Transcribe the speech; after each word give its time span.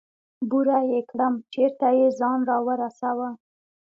بوره 0.49 0.77
يې 0.91 1.01
کړم 1.09 1.33
چېرته 1.53 1.87
يې 1.97 2.07
ځان 2.19 2.39
راورسوه. 2.49 3.29